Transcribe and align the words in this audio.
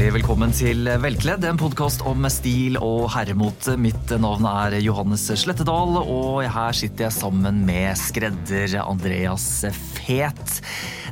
Hjertelig 0.00 0.22
velkommen 0.22 0.52
til 0.56 0.86
Velkledd, 1.02 1.42
en 1.44 1.58
podkast 1.60 2.00
om 2.08 2.24
stil 2.32 2.78
og 2.80 3.10
herremote. 3.12 3.74
Mitt 3.76 4.08
navn 4.16 4.46
er 4.48 4.78
Johannes 4.80 5.26
Slettedal, 5.42 5.98
og 6.00 6.38
her 6.54 6.78
sitter 6.78 7.04
jeg 7.04 7.16
sammen 7.18 7.58
med 7.68 8.00
skredder 8.00 8.78
Andreas 8.80 9.44
Fet. 9.98 10.56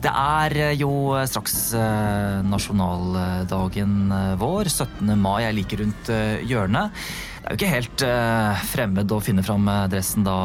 Det 0.01 0.09
er 0.09 0.56
jo 0.80 0.88
straks 1.29 1.59
eh, 1.77 2.41
nasjonaldagen 2.48 4.09
vår, 4.41 4.73
17. 4.73 5.12
mai, 5.20 5.43
er 5.50 5.52
like 5.61 5.82
rundt 5.84 6.09
eh, 6.09 6.41
hjørnet. 6.48 6.96
Det 7.36 7.45
er 7.45 7.52
jo 7.52 7.61
ikke 7.61 7.77
helt 7.77 8.09
uh, 8.09 8.66
fremmed 8.73 9.12
å 9.12 9.20
finne 9.20 9.45
fram 9.45 9.68
dressen 9.93 10.25
da, 10.25 10.41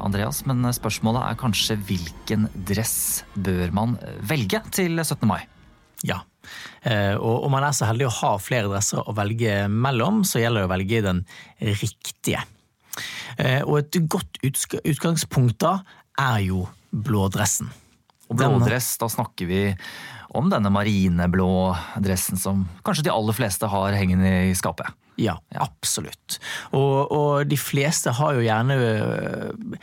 Andreas, 0.00 0.46
men 0.48 0.64
spørsmålet 0.72 1.28
er 1.28 1.40
kanskje 1.44 1.76
hvilken 1.92 2.48
dress 2.72 2.96
bør 3.36 3.80
man 3.84 3.98
velge 4.24 4.64
til 4.72 4.96
17. 4.96 5.28
mai? 5.28 5.42
Ja. 6.08 6.22
Eh, 6.82 7.14
og 7.16 7.46
om 7.46 7.54
man 7.54 7.66
er 7.66 7.76
så 7.76 7.88
heldig 7.88 8.08
å 8.08 8.16
ha 8.20 8.32
flere 8.42 8.70
dresser 8.70 9.02
å 9.02 9.14
velge 9.16 9.66
mellom, 9.70 10.22
så 10.26 10.42
gjelder 10.42 10.64
det 10.64 10.68
å 10.68 10.72
velge 10.74 11.04
den 11.06 11.22
riktige. 11.82 12.42
Eh, 13.38 13.62
og 13.62 13.78
et 13.80 14.00
godt 14.10 14.40
utgangspunkt 14.44 15.60
da 15.62 15.78
er 16.20 16.42
jo 16.48 16.66
blådressen. 16.92 17.70
Og 18.28 18.38
blådress, 18.40 18.94
da 19.00 19.08
snakker 19.12 19.48
vi 19.48 19.62
om 20.32 20.48
denne 20.48 20.72
marineblå 20.72 21.52
dressen 22.00 22.40
som 22.40 22.64
kanskje 22.84 23.06
de 23.08 23.12
aller 23.12 23.36
fleste 23.36 23.68
har 23.68 23.96
hengende 23.96 24.30
i 24.48 24.54
skapet. 24.56 24.88
Ja, 25.20 25.34
absolutt. 25.60 26.38
Og, 26.72 27.12
og, 27.12 27.44
de 27.48 27.58
fleste 27.60 28.14
har 28.16 28.36
jo 28.36 28.44
gjerne 28.44 28.76
øh, 28.80 29.76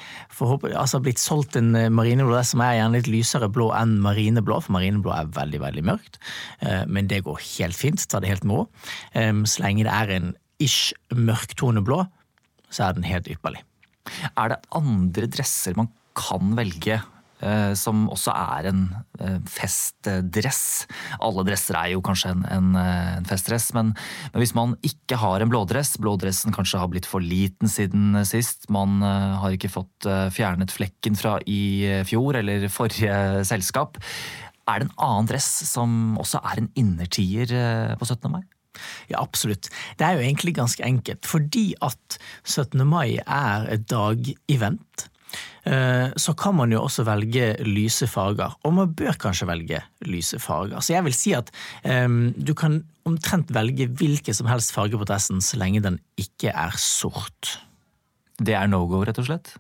altså 0.73 1.01
blitt 1.05 1.21
solgt 1.21 1.57
en 1.59 1.75
øh, 1.77 1.89
marineblå 1.93 2.41
som 2.47 2.63
er 2.65 2.79
gjerne 2.79 2.97
litt 2.97 3.11
lysere 3.11 3.49
blå 3.53 3.69
enn 3.77 3.99
marineblå, 4.03 4.57
for 4.65 4.77
marineblå 4.77 5.13
er 5.13 5.29
veldig 5.37 5.61
veldig 5.61 5.85
mørkt. 5.91 6.17
Eh, 6.65 6.81
men 6.89 7.11
det 7.11 7.23
går 7.27 7.41
helt 7.57 7.77
fint, 7.77 8.07
ta 8.09 8.21
det 8.23 8.33
helt 8.33 8.47
med 8.47 8.63
ro. 8.63 8.65
Så 9.49 9.61
lenge 9.61 9.85
det 9.85 9.93
er 9.93 10.15
en 10.15 10.33
ish 10.63 10.95
mørktone 11.15 11.83
blå, 11.85 12.01
så 12.73 12.89
er 12.89 12.97
den 12.97 13.07
helt 13.07 13.29
ypperlig. 13.31 13.61
Er 14.33 14.55
det 14.55 14.61
andre 14.75 15.29
dresser 15.29 15.77
man 15.77 15.91
kan 16.17 16.55
velge 16.57 16.97
Eh, 16.97 17.18
som 17.77 18.07
også 18.11 18.33
er 18.35 18.69
en 18.71 18.81
eh, 19.21 19.37
festdress. 19.47 20.61
Alle 21.23 21.45
dresser 21.47 21.77
er 21.79 21.93
jo 21.93 22.03
kanskje 22.05 22.33
en, 22.35 22.43
en, 22.51 22.69
eh, 22.79 23.15
en 23.19 23.27
festdress, 23.29 23.69
men, 23.77 23.93
men, 24.33 24.41
hvis 24.41 24.55
man 24.57 24.75
ikke 24.85 25.19
har 25.21 25.43
en 25.43 25.51
blådress, 25.51 25.95
blådressen 26.03 26.55
kanskje 26.55 26.81
har 26.81 26.91
blitt 26.91 27.07
for 27.09 27.23
liten 27.23 27.71
siden 27.71 28.17
sist, 28.27 28.67
man 28.73 28.99
har 29.01 29.53
ikke 29.55 29.71
fått 29.71 30.07
fjernet 30.33 30.71
flekken 30.73 31.17
fra 31.17 31.37
i 31.49 32.01
fjor 32.07 32.37
eller 32.39 32.67
forrige 32.71 33.45
selskap, 33.47 33.99
er 34.69 34.81
det 34.81 34.89
en 34.89 34.97
annen 35.01 35.29
dress 35.29 35.47
som 35.65 36.17
også 36.21 36.41
er 36.45 36.61
en 36.61 36.71
innertier 36.77 37.53
på 37.99 38.07
17. 38.07 38.29
mai? 38.31 38.43
Ja, 39.09 39.19
absolutt. 39.21 39.71
Det 39.97 40.05
er 40.05 40.17
jo 40.17 40.23
egentlig 40.23 40.53
ganske 40.59 40.83
enkelt. 40.85 41.25
Fordi 41.27 41.71
at 41.83 42.19
17. 42.45 42.83
mai 42.87 43.17
er 43.17 43.65
et 43.73 43.87
dag-event, 43.89 45.08
Eh, 45.08 45.08
så 46.17 46.33
kan 46.39 46.55
man 46.57 46.71
jo 46.73 46.79
også 46.81 47.03
velge 47.05 47.51
lyse 47.67 48.07
farger. 48.09 48.55
Og 48.65 48.73
man 48.73 48.93
bør 48.97 49.17
kanskje 49.21 49.45
velge 49.45 49.81
lyse 50.07 50.39
farger. 50.41 50.81
Så 50.81 50.95
jeg 50.95 51.05
vil 51.05 51.13
si 51.13 51.33
at 51.37 51.51
um, 51.83 52.31
du 52.33 52.55
kan 52.57 52.79
omtrent 53.05 53.51
velge 53.53 53.89
hvilken 53.99 54.35
som 54.35 54.49
helst 54.49 54.73
farge 54.73 54.97
på 54.97 55.07
dressen 55.09 55.43
så 55.45 55.59
lenge 55.61 55.83
den 55.85 55.99
ikke 56.17 56.53
er 56.53 56.73
sort. 56.81 57.59
Det 58.39 58.55
er 58.55 58.69
no 58.71 58.85
go, 58.87 59.01
rett 59.03 59.19
og 59.19 59.27
slett? 59.27 59.51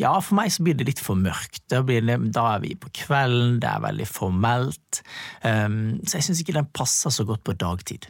Ja, 0.00 0.14
for 0.24 0.38
meg 0.38 0.52
så 0.54 0.64
blir 0.64 0.76
det 0.78 0.86
litt 0.88 1.02
for 1.04 1.18
mørkt. 1.20 1.62
Da, 1.68 1.82
det, 1.84 2.18
da 2.32 2.46
er 2.54 2.64
vi 2.64 2.72
på 2.80 2.90
kvelden, 3.02 3.58
det 3.60 3.68
er 3.68 3.84
veldig 3.84 4.08
formelt. 4.08 5.02
Um, 5.44 6.00
så 6.06 6.18
jeg 6.18 6.28
syns 6.28 6.42
ikke 6.44 6.56
den 6.56 6.70
passer 6.72 7.12
så 7.12 7.28
godt 7.28 7.44
på 7.44 7.56
dagtid. 7.60 8.08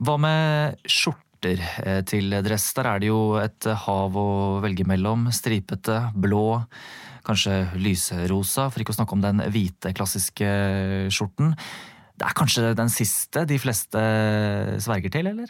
Hva 0.00 0.18
med 0.20 0.80
skjorte? 0.88 1.26
Skjorter 1.40 1.60
eh, 1.86 2.02
til 2.04 2.30
dress. 2.44 2.72
Der 2.74 2.86
er 2.86 3.00
det 3.00 3.08
jo 3.08 3.38
et 3.40 3.64
hav 3.64 4.16
å 4.16 4.60
velge 4.60 4.84
mellom. 4.84 5.30
Stripete, 5.32 6.12
blå, 6.14 6.62
kanskje 7.24 7.70
lyserosa, 7.76 8.70
for 8.70 8.80
ikke 8.80 8.92
å 8.92 8.98
snakke 9.00 9.14
om 9.14 9.22
den 9.22 9.40
hvite, 9.50 9.92
klassiske 9.94 11.08
skjorten. 11.10 11.54
Det 12.20 12.26
er 12.28 12.36
kanskje 12.36 12.74
den 12.76 12.90
siste 12.92 13.46
de 13.48 13.56
fleste 13.56 14.00
sverger 14.84 15.10
til, 15.10 15.26
eller? 15.30 15.48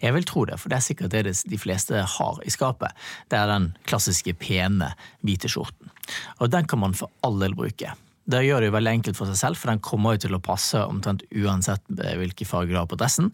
Jeg 0.00 0.14
vil 0.14 0.24
tro 0.24 0.44
det, 0.46 0.60
for 0.60 0.70
det 0.70 0.78
er 0.78 0.86
sikkert 0.86 1.10
det 1.10 1.24
de 1.26 1.58
fleste 1.58 1.98
har 1.98 2.38
i 2.46 2.50
skapet. 2.50 2.94
Det 3.28 3.38
er 3.38 3.50
den 3.50 3.72
klassiske, 3.88 4.34
pene, 4.38 4.92
hvite 5.26 5.50
skjorten. 5.50 5.90
Og 6.38 6.52
den 6.52 6.68
kan 6.70 6.78
man 6.78 6.94
for 6.94 7.10
all 7.26 7.42
del 7.42 7.58
bruke. 7.58 7.96
Det 8.22 8.44
gjør 8.46 8.62
det 8.62 8.68
jo 8.70 8.76
veldig 8.76 8.94
enkelt 9.00 9.18
for 9.18 9.26
seg 9.26 9.40
selv, 9.40 9.58
for 9.58 9.72
den 9.72 9.82
kommer 9.82 10.14
jo 10.14 10.28
til 10.28 10.38
å 10.38 10.42
passe 10.42 10.78
omtrent 10.78 11.24
uansett 11.34 11.82
hvilke 11.90 12.46
farger 12.46 12.76
du 12.76 12.78
har 12.78 12.90
på 12.90 13.00
dressen. 13.00 13.32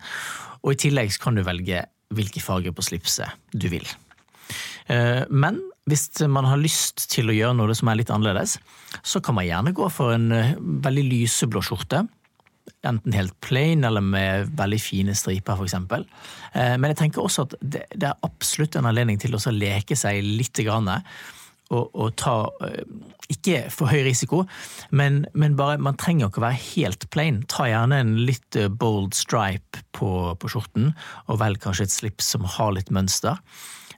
Og 0.64 0.72
i 0.72 0.80
tillegg 0.86 1.12
kan 1.20 1.36
du 1.36 1.44
velge 1.44 1.84
hvilke 2.14 2.42
farger 2.42 2.74
på 2.74 2.84
slipset 2.84 3.34
du 3.52 3.68
vil. 3.72 3.86
Eh, 4.88 5.24
men 5.28 5.60
hvis 5.88 6.08
man 6.28 6.48
har 6.48 6.60
lyst 6.60 7.06
til 7.12 7.30
å 7.30 7.36
gjøre 7.36 7.56
noe 7.56 7.76
som 7.76 7.90
er 7.90 8.00
litt 8.00 8.12
annerledes, 8.12 8.58
så 9.02 9.20
kan 9.24 9.36
man 9.38 9.48
gjerne 9.48 9.74
gå 9.76 9.88
for 9.92 10.14
en 10.16 10.30
eh, 10.34 10.54
veldig 10.58 11.04
lyseblå 11.08 11.62
skjorte. 11.64 12.04
Enten 12.86 13.16
helt 13.16 13.34
plain 13.44 13.84
eller 13.88 14.04
med 14.04 14.52
veldig 14.58 14.80
fine 14.80 15.16
striper, 15.16 15.56
f.eks. 15.56 15.76
Eh, 16.52 16.76
men 16.76 16.92
jeg 16.92 17.00
tenker 17.02 17.24
også 17.24 17.48
at 17.48 17.56
det 17.62 18.08
er 18.10 18.26
absolutt 18.26 18.76
en 18.78 18.88
anledning 18.88 19.20
til 19.20 19.36
å 19.36 19.42
leke 19.52 19.96
seg 19.98 20.20
litt. 20.24 20.56
Grann, 20.64 20.90
og, 21.74 21.90
å 21.92 22.08
ta 22.16 22.36
Ikke 23.28 23.66
for 23.72 23.90
høy 23.92 24.02
risiko, 24.06 24.44
men, 24.90 25.26
men, 25.36 25.56
bare 25.58 25.80
man 25.82 25.98
trenger 26.00 26.30
ikke 26.30 26.40
å 26.40 26.46
være 26.46 26.62
helt 26.70 27.08
plain. 27.12 27.42
Ta 27.50 27.66
gjerne 27.68 27.98
en 28.00 28.14
litt 28.24 28.56
bold 28.80 29.16
stripe 29.18 29.82
på, 29.92 30.12
på 30.40 30.52
skjorten, 30.52 30.94
og 31.28 31.42
velg 31.42 31.60
kanskje 31.60 31.88
et 31.88 31.92
slips 31.92 32.32
som 32.32 32.48
har 32.56 32.72
litt 32.76 32.92
mønster. 32.94 33.36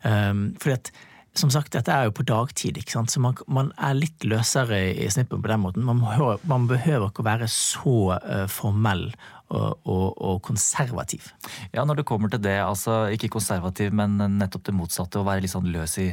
Um, 0.03 0.51
fordi 0.59 0.81
at 0.81 0.93
som 1.39 1.51
sagt, 1.53 1.71
dette 1.77 1.95
er 1.95 2.09
jo 2.09 2.15
på 2.19 2.27
dagtid, 2.27 2.81
så 2.91 3.21
man, 3.23 3.39
man 3.47 3.71
er 3.79 3.95
litt 3.95 4.25
løsere 4.27 4.81
i 4.91 5.07
snippen 5.15 5.43
på 5.43 5.51
den 5.53 5.63
måten. 5.63 5.87
Man, 5.87 6.03
man 6.51 6.67
behøver 6.67 7.07
ikke 7.07 7.23
å 7.23 7.29
være 7.29 7.47
så 7.53 7.99
uh, 8.17 8.47
formell 8.51 9.13
og, 9.51 10.15
og, 10.15 10.37
konservativ. 10.47 11.31
Ja, 11.75 11.85
når 11.85 12.01
det 12.01 12.07
kommer 12.09 12.31
til 12.31 12.43
det, 12.43 12.57
altså 12.63 13.09
ikke 13.15 13.33
konservativ, 13.35 13.93
men 13.97 14.17
nettopp 14.39 14.69
det 14.69 14.77
motsatte, 14.77 15.21
å 15.21 15.27
være 15.27 15.45
litt 15.45 15.55
sånn 15.55 15.71
løs 15.75 15.97
i, 16.03 16.09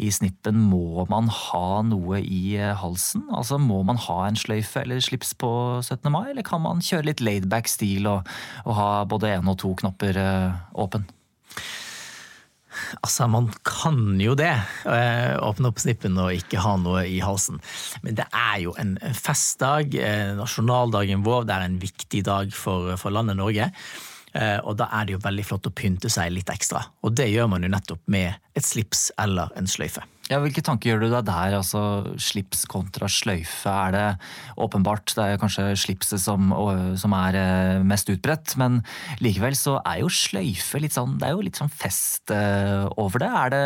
i 0.00 0.10
snippen. 0.14 0.60
Må 0.70 1.04
man 1.10 1.28
ha 1.32 1.82
noe 1.86 2.22
i 2.22 2.56
eh, 2.56 2.74
halsen? 2.78 3.26
Altså 3.34 3.60
Må 3.60 3.82
man 3.86 4.00
ha 4.08 4.18
en 4.26 4.40
sløyfe 4.40 4.84
eller 4.84 5.04
slips 5.04 5.34
på 5.38 5.50
17. 5.82 6.08
mai, 6.14 6.30
eller 6.32 6.46
kan 6.46 6.64
man 6.64 6.84
kjøre 6.84 7.10
litt 7.10 7.24
laidback 7.24 7.70
stil 7.70 8.08
og, 8.08 8.28
og 8.64 8.78
ha 8.78 8.90
både 9.08 9.36
én 9.36 9.52
og 9.52 9.60
to 9.60 9.74
knapper 9.78 10.18
uh, 10.18 10.58
åpen? 10.78 11.06
Altså, 13.00 13.28
man 13.30 13.48
kan 13.66 14.18
jo 14.20 14.34
det. 14.38 14.52
Eh, 14.88 15.34
åpne 15.44 15.70
opp 15.70 15.80
snippen 15.82 16.18
og 16.20 16.34
ikke 16.36 16.62
ha 16.64 16.76
noe 16.80 17.04
i 17.08 17.18
halsen. 17.24 17.60
Men 18.04 18.18
det 18.18 18.28
er 18.32 18.60
jo 18.64 18.74
en 18.80 18.96
festdag. 19.16 19.94
Eh, 19.94 20.34
nasjonaldagen 20.38 21.24
vår 21.26 21.48
det 21.48 21.56
er 21.56 21.66
en 21.66 21.80
viktig 21.82 22.22
dag 22.28 22.54
for, 22.56 22.94
for 23.00 23.14
landet 23.14 23.38
Norge. 23.40 23.70
Eh, 24.36 24.58
og 24.62 24.76
da 24.80 24.90
er 24.94 25.08
det 25.08 25.16
jo 25.16 25.24
veldig 25.24 25.46
flott 25.46 25.68
å 25.70 25.74
pynte 25.74 26.10
seg 26.12 26.32
litt 26.34 26.52
ekstra. 26.52 26.84
Og 27.04 27.16
det 27.16 27.30
gjør 27.32 27.50
man 27.54 27.64
jo 27.64 27.72
nettopp 27.72 28.04
med 28.12 28.36
et 28.58 28.66
slips 28.66 29.08
eller 29.20 29.52
en 29.58 29.70
sløyfe. 29.70 30.04
Ja, 30.28 30.42
Hvilke 30.44 30.60
tanker 30.60 30.90
gjør 30.90 31.00
du 31.00 31.06
deg 31.08 31.24
der? 31.24 31.54
altså 31.56 31.80
Slips 32.20 32.66
kontra 32.68 33.08
sløyfe. 33.08 33.72
Er 33.72 33.94
det 33.94 34.04
åpenbart, 34.60 35.14
det 35.16 35.24
er 35.24 35.40
kanskje 35.40 35.70
slipset 35.80 36.20
som, 36.20 36.50
som, 37.00 37.14
er 37.16 37.38
eh, 37.40 37.80
mest 37.80 38.12
utbredt, 38.12 38.52
men 38.60 38.82
likevel 39.24 39.56
så 39.56 39.78
er 39.88 40.02
jo 40.02 40.12
sløyfe 40.12 40.82
litt 40.84 40.92
sånn 40.96 41.16
Det 41.16 41.30
er 41.30 41.32
jo 41.32 41.46
litt 41.46 41.56
sånn 41.56 41.72
fest 41.72 42.28
eh, 42.34 42.84
over 43.00 43.24
det. 43.24 43.30
Er 43.40 43.54
det 43.56 43.64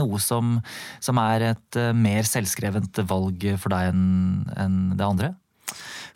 noe 0.00 0.18
som, 0.22 0.56
som 0.98 1.22
er 1.22 1.52
et 1.52 1.80
mer 1.94 2.26
selvskrevent 2.26 2.98
valg 3.06 3.46
for 3.62 3.70
deg 3.70 3.92
enn 3.92 4.42
en 4.58 4.80
det 4.98 5.06
andre? 5.06 5.34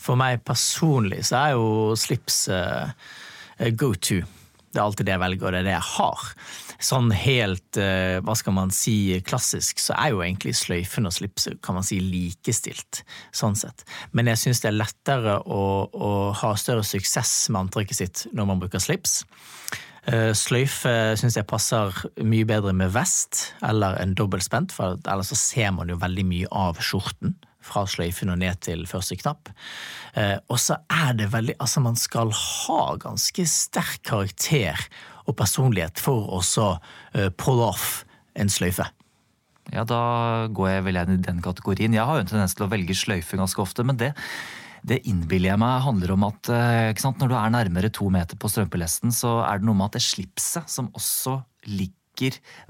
For 0.02 0.18
meg 0.18 0.42
personlig 0.46 1.22
så 1.30 1.44
er 1.44 1.54
jo 1.54 1.94
slips 1.98 2.48
go 3.78 3.94
to. 3.94 4.18
Det 4.66 4.80
er 4.80 4.84
alltid 4.84 5.06
det 5.06 5.14
jeg 5.14 5.22
velger, 5.22 5.46
og 5.46 5.54
det 5.54 5.62
er 5.62 5.70
det 5.70 5.78
jeg 5.78 5.90
har 5.94 6.32
sånn 6.82 7.11
helt, 7.14 7.76
eh, 7.81 8.19
hva 8.25 8.37
skal 8.37 8.56
man 8.56 8.73
si, 8.75 9.20
klassisk, 9.26 9.81
så 9.82 9.96
er 9.96 10.12
jo 10.12 10.23
egentlig 10.25 10.56
sløyfen 10.58 11.08
og 11.08 11.14
slipset 11.17 11.61
kan 11.64 11.78
man 11.78 11.87
si 11.87 11.99
likestilt, 12.02 13.02
sånn 13.32 13.56
sett. 13.58 13.87
Men 14.12 14.31
jeg 14.32 14.43
syns 14.43 14.62
det 14.62 14.73
er 14.73 14.78
lettere 14.78 15.38
å, 15.40 15.64
å, 15.88 16.12
ha 16.37 16.55
større 16.58 16.84
suksess 16.87 17.49
med 17.50 17.67
antrekket 17.67 18.00
sitt 18.00 18.26
når 18.37 18.50
man 18.50 18.62
bruker 18.62 18.82
slips. 18.82 19.23
Eh, 20.06 20.31
sløyfe 20.38 21.17
syns 21.19 21.38
jeg 21.38 21.49
passer 21.50 21.94
mye 22.23 22.46
bedre 22.46 22.75
med 22.76 22.93
vest 22.94 23.50
eller 23.67 23.99
en 24.02 24.14
dobbeltspent, 24.19 24.75
for 24.76 25.00
ellers 25.02 25.32
så 25.32 25.40
ser 25.40 25.75
man 25.75 25.90
jo 25.90 25.99
veldig 25.99 26.26
mye 26.28 26.55
av 26.55 26.78
skjorten 26.78 27.34
fra 27.67 27.82
sløyfen 27.90 28.31
og 28.31 28.38
ned 28.38 28.61
til 28.62 28.84
første 28.87 29.17
knapp. 29.19 29.50
Eh, 30.14 30.37
og 30.46 30.61
så 30.62 30.78
er 30.93 31.17
det 31.19 31.32
veldig 31.32 31.56
Altså, 31.58 31.82
man 31.82 31.99
skal 31.99 32.31
ha 32.31 32.82
ganske 33.02 33.46
sterk 33.50 34.05
karakter 34.06 34.78
og 35.26 35.37
personlighet 35.38 36.00
for 36.02 36.28
å 36.38 36.43
uh, 36.43 37.31
pull 37.38 37.62
off 37.64 38.05
en 38.38 38.50
sløyfe. 38.52 38.87
Ja, 39.75 39.82
da 39.82 40.46
går 40.55 40.70
jeg 40.70 40.84
vel 40.87 40.99
igjen 40.99 41.17
i 41.17 41.25
den 41.25 41.43
kategorien. 41.43 41.94
Jeg 41.96 42.06
har 42.06 42.19
jo 42.19 42.25
en 42.25 42.31
tendens 42.31 42.55
til 42.55 42.67
å 42.67 42.70
velge 42.70 42.94
sløyfe 42.94 43.38
ganske 43.38 43.62
ofte, 43.62 43.87
men 43.87 43.99
det, 43.99 44.12
Det 44.87 45.00
innbiller 45.08 45.50
jeg 45.50 45.58
meg 45.58 45.82
handler 45.82 46.12
om 46.14 46.25
at 46.28 46.49
eh, 46.52 46.94
sant, 47.02 47.19
når 47.19 47.28
du 47.32 47.34
er 47.34 47.50
nærmere 47.50 47.88
to 47.90 48.06
meter 48.12 48.38
på 48.38 48.46
strømpelesten, 48.46 49.11
så 49.11 49.40
er 49.43 49.58
det 49.58 49.67
noe 49.67 49.75
med 49.75 49.88
at 49.88 49.96
det 49.99 50.05
slipset 50.05 50.70
som 50.70 50.93
også 50.94 51.40
ligger 51.67 52.05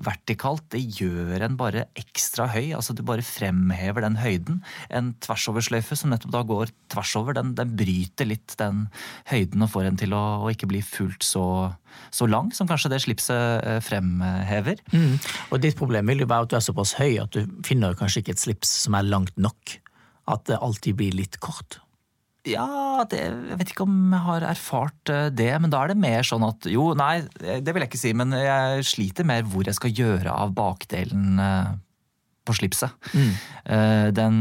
vertikalt, 0.03 0.65
det 0.75 0.83
gjør 0.99 1.45
en 1.47 1.57
bare 1.59 1.87
ekstra 1.99 2.49
høy. 2.53 2.75
altså 2.77 2.95
Du 2.97 3.03
bare 3.07 3.25
fremhever 3.25 4.05
den 4.05 4.19
høyden. 4.21 4.63
En 4.91 5.15
tversoversløyfe 5.25 5.97
som 5.97 6.11
nettopp 6.11 6.35
da 6.35 6.43
går 6.47 6.73
tvers 6.93 7.15
over, 7.17 7.37
den, 7.37 7.55
den 7.59 7.77
bryter 7.79 8.29
litt 8.29 8.57
den 8.61 8.87
høyden 9.31 9.63
og 9.63 9.73
får 9.73 9.91
en 9.91 10.01
til 10.01 10.17
å, 10.17 10.25
å 10.45 10.53
ikke 10.53 10.71
bli 10.71 10.83
fullt 10.85 11.25
så, 11.27 11.47
så, 12.11 12.29
lang 12.31 12.53
som 12.57 12.69
kanskje 12.69 12.93
det 12.93 13.03
slipset 13.07 13.63
eh, 13.63 13.81
fremhever. 13.85 14.83
Mm. 14.93 15.17
Og 15.51 15.63
ditt 15.63 15.79
problem 15.79 16.13
vil 16.13 16.25
jo 16.25 16.31
være 16.31 16.49
at 16.49 16.53
du 16.53 16.59
er 16.61 16.67
såpass 16.67 16.97
høy 17.01 17.19
at 17.23 17.35
du 17.37 17.47
finner 17.67 17.97
kanskje 17.99 18.25
ikke 18.25 18.37
et 18.37 18.45
slips 18.45 18.77
som 18.85 18.99
er 18.99 19.09
langt 19.09 19.37
nok. 19.39 19.79
At 20.27 20.49
det 20.51 20.59
alltid 20.59 20.99
blir 20.99 21.15
litt 21.15 21.39
kort. 21.39 21.81
Ja, 22.47 23.03
det, 23.11 23.23
jeg 23.27 23.59
vet 23.59 23.73
ikke 23.73 23.87
om 23.87 23.97
jeg 24.13 24.23
har 24.23 24.45
erfart 24.47 25.11
eh, 25.13 25.29
det, 25.35 25.51
men 25.63 25.73
da 25.73 25.83
er 25.83 25.93
det 25.93 25.99
mer 25.99 26.27
sånn 26.27 26.45
at 26.47 26.69
jo, 26.71 26.93
nei, 26.99 27.25
det 27.41 27.73
vil 27.73 27.83
jeg 27.83 27.91
ikke 27.91 28.01
si, 28.05 28.13
men 28.17 28.35
jeg 28.39 28.87
sliter 28.87 29.27
mer 29.27 29.47
hvor 29.51 29.67
jeg 29.67 29.79
skal 29.79 29.95
gjøre 29.95 30.31
av 30.31 30.55
bakdelen 30.57 31.41
eh, 31.43 31.73
på 32.47 32.55
slipset. 32.55 32.95
Mm. 33.11 33.33
Eh, 33.75 34.09
den 34.15 34.37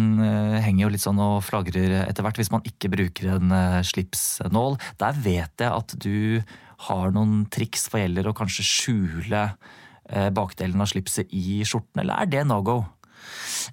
henger 0.62 0.84
jo 0.86 0.92
litt 0.94 1.06
sånn 1.06 1.22
og 1.24 1.40
flagrer 1.48 2.04
etter 2.04 2.26
hvert 2.26 2.38
hvis 2.38 2.54
man 2.54 2.66
ikke 2.70 2.92
bruker 2.94 3.32
en 3.40 3.56
slipsnål. 3.82 4.78
Der 5.02 5.18
vet 5.26 5.66
jeg 5.66 5.72
at 5.72 5.98
du 5.98 6.44
har 6.86 7.16
noen 7.16 7.48
triks 7.50 7.88
hva 7.90 8.04
gjelder 8.04 8.30
å 8.30 8.38
kanskje 8.38 8.68
skjule 8.68 9.48
bakdelen 10.38 10.84
av 10.84 10.92
slipset 10.92 11.32
i 11.34 11.64
skjorten, 11.66 12.04
eller 12.04 12.22
er 12.22 12.30
det 12.30 12.44
no 12.46 12.60
go? 12.62 12.84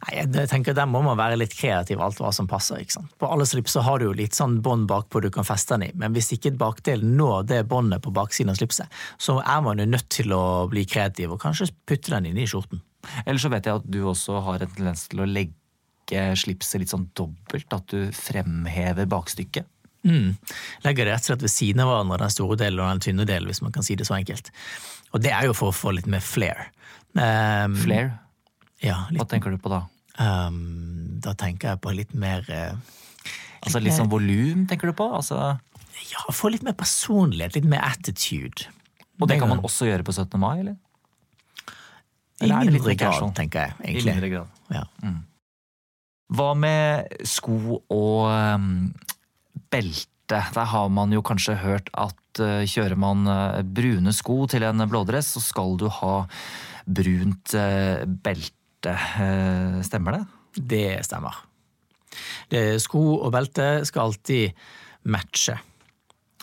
Nei, 0.05 0.12
jeg 0.19 0.49
tenker 0.50 0.77
Der 0.77 0.89
må 0.91 1.03
man 1.05 1.19
være 1.19 1.39
litt 1.41 1.55
kreativ, 1.56 2.00
alt 2.03 2.21
hva 2.21 2.33
som 2.35 2.49
passer. 2.50 2.83
ikke 2.83 2.97
sant? 2.99 3.12
På 3.21 3.31
alle 3.33 3.47
slips 3.49 3.77
så 3.77 3.85
har 3.87 4.00
du 4.00 4.09
jo 4.09 4.17
litt 4.17 4.37
sånn 4.39 4.61
bånd 4.65 4.89
bakpå 4.91 5.23
du 5.23 5.31
kan 5.35 5.47
feste 5.49 5.77
den 5.77 5.89
i, 5.89 5.93
men 5.99 6.17
hvis 6.17 6.33
ikke 6.37 6.55
bakdelen 6.59 7.17
når 7.19 7.49
det 7.50 7.61
båndet 7.71 8.05
på 8.05 8.15
baksiden 8.15 8.53
av 8.53 8.61
slipset, 8.61 8.91
så 9.19 9.41
er 9.41 9.61
man 9.65 9.83
jo 9.83 9.89
nødt 9.89 10.09
til 10.12 10.33
å 10.37 10.69
bli 10.73 10.87
kreativ 10.89 11.35
og 11.35 11.43
kanskje 11.43 11.73
putte 11.89 12.15
den 12.15 12.31
inn 12.33 12.41
i 12.43 12.49
skjorten. 12.49 12.83
Eller 13.25 13.41
så 13.43 13.50
vet 13.53 13.67
jeg 13.67 13.81
at 13.81 13.91
du 13.91 14.03
også 14.06 14.41
har 14.47 14.62
en 14.62 14.75
tendens 14.77 15.09
til 15.11 15.23
å 15.23 15.29
legge 15.29 16.25
slipset 16.39 16.83
litt 16.83 16.93
sånn 16.93 17.09
dobbelt, 17.17 17.71
at 17.75 17.93
du 17.93 18.11
fremhever 18.17 19.09
bakstykket. 19.11 19.69
Mm. 20.03 20.35
Legger 20.83 21.06
det 21.06 21.15
rett 21.15 21.23
og 21.23 21.31
slett 21.31 21.44
ved 21.47 21.53
siden 21.53 21.83
av 21.85 21.93
hverandre, 21.93 22.19
den 22.25 22.35
store 22.35 22.59
delen 22.59 22.83
og 22.83 22.91
den 22.91 23.05
tynne 23.06 23.27
delen, 23.29 23.50
hvis 23.50 23.62
man 23.62 23.75
kan 23.75 23.87
si 23.87 23.97
det 23.99 24.06
så 24.09 24.17
enkelt. 24.19 24.50
Og 25.12 25.23
det 25.23 25.33
er 25.35 25.47
jo 25.47 25.56
for 25.56 25.71
å 25.71 25.77
få 25.77 25.94
litt 25.94 26.09
mer 26.11 26.25
flair. 26.25 26.71
Um, 27.15 27.77
flair? 27.85 28.15
Ja, 28.82 29.05
litt, 29.11 29.20
Hva 29.23 29.29
tenker 29.31 29.55
du 29.55 29.61
på 29.62 29.70
da? 29.73 29.84
Um, 30.19 31.20
da 31.23 31.37
tenker 31.38 31.73
jeg 31.73 31.82
på 31.82 31.93
litt 31.96 32.12
mer 32.19 32.44
uh, 32.50 32.75
Altså 33.62 33.81
litt 33.81 33.94
sånn 33.94 34.11
volum, 34.11 34.67
tenker 34.70 34.90
du 34.90 34.96
på? 34.99 35.06
Altså... 35.14 35.38
Ja, 36.11 36.25
få 36.34 36.50
litt 36.50 36.64
mer 36.67 36.75
personlighet, 36.75 37.55
litt 37.55 37.69
mer 37.69 37.84
attitude. 37.87 38.67
Og 39.23 39.29
det 39.31 39.37
kan 39.38 39.50
man 39.52 39.62
også 39.62 39.87
gjøre 39.87 40.02
på 40.06 40.14
17. 40.17 40.34
mai, 40.40 40.64
eller? 40.64 40.79
I 42.43 42.50
mindre 42.50 42.96
grad, 42.99 43.29
tenker 43.37 43.69
jeg. 43.69 43.76
egentlig. 43.84 44.02
I 44.02 44.11
mindre 44.11 44.31
grad. 44.32 44.62
Ja. 44.75 44.82
Mm. 45.05 45.20
Hva 46.32 46.49
med 46.58 47.12
sko 47.29 47.79
og 47.79 48.32
um, 48.32 48.73
belte? 49.70 50.08
Der 50.32 50.64
har 50.73 50.88
man 50.88 51.12
jo 51.12 51.20
kanskje 51.20 51.58
hørt 51.61 51.90
at 51.93 52.40
uh, 52.40 52.64
kjører 52.64 52.96
man 52.99 53.26
uh, 53.29 53.61
brune 53.62 54.14
sko 54.17 54.46
til 54.50 54.64
en 54.64 54.81
blådress, 54.88 55.34
så 55.37 55.44
skal 55.44 55.76
du 55.79 55.87
ha 55.93 56.14
brunt 56.88 57.55
uh, 57.58 58.02
belte 58.25 58.62
belte. 58.82 58.99
Eh, 59.23 59.82
stemmer 59.82 60.12
det? 60.12 60.25
Det 60.55 61.05
stemmer. 61.06 61.34
Det, 62.50 62.81
sko 62.82 63.20
og 63.23 63.32
belte 63.32 63.84
skal 63.87 64.11
alltid 64.11 64.52
matche. 65.05 65.58